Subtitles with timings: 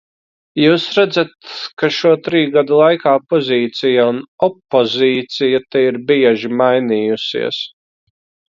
[0.59, 1.49] Jūs redzat,
[1.81, 7.65] ka šo triju gadu laikā pozīcija un opozīcija te ir bieži mainījusies.